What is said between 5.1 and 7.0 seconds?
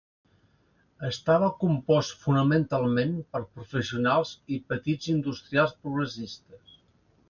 industrials progressistes.